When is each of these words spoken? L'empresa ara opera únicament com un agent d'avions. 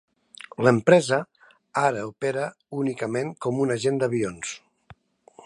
L'empresa 0.67 1.19
ara 1.81 2.07
opera 2.13 2.47
únicament 2.85 3.31
com 3.47 3.61
un 3.67 3.77
agent 3.77 4.05
d'avions. 4.05 4.59